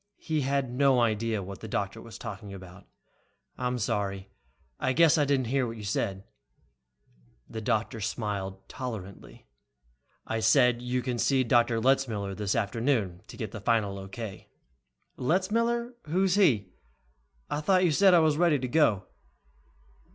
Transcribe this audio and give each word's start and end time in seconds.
He 0.17 0.41
had 0.41 0.71
no 0.73 0.99
idea 0.99 1.43
what 1.43 1.59
the 1.59 1.67
doctor 1.67 2.01
was 2.01 2.17
talking 2.17 2.55
about. 2.55 2.87
"I'm 3.55 3.77
sorry, 3.77 4.31
I 4.79 4.93
guess 4.93 5.15
I 5.19 5.25
didn't 5.25 5.45
hear 5.45 5.67
what 5.67 5.77
you 5.77 5.83
said" 5.83 6.23
The 7.51 7.61
doctor 7.61 8.01
smiled 8.01 8.67
tolerantly. 8.67 9.45
"I 10.25 10.39
said 10.39 10.81
you 10.81 11.03
can 11.03 11.19
see 11.19 11.43
Dr. 11.43 11.79
Letzmiller 11.79 12.33
this 12.33 12.55
afternoon 12.55 13.21
to 13.27 13.37
get 13.37 13.51
the 13.51 13.61
final 13.61 13.99
O.K." 13.99 14.49
"Letzmiller? 15.17 15.93
Who's 16.07 16.33
he? 16.33 16.71
I 17.47 17.61
thought 17.61 17.83
you 17.83 17.91
said 17.91 18.15
I 18.15 18.19
was 18.21 18.37
ready 18.37 18.57
to 18.57 18.67
go." 18.67 19.05